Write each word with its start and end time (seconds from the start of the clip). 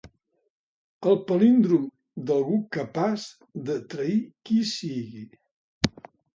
El 1.11 1.19
palíndrom 1.31 1.83
d'algú 2.31 2.57
capaç 2.79 3.29
de 3.69 3.79
trair 3.95 4.19
qui 4.51 4.61
sigui. 4.75 5.25